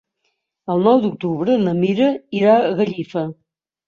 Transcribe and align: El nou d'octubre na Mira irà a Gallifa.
El 0.75 0.79
nou 0.85 1.01
d'octubre 1.03 1.57
na 1.65 1.73
Mira 1.81 2.07
irà 2.39 2.57
a 2.63 2.73
Gallifa. 2.81 3.25